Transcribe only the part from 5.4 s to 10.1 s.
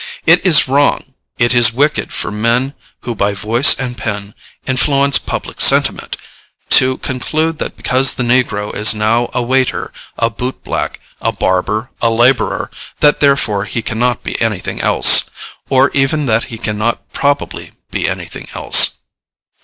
sentiment, to conclude that because the negro is now a waiter,